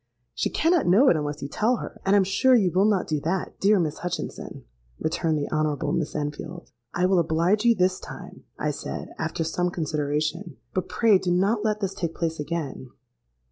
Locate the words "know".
0.87-1.09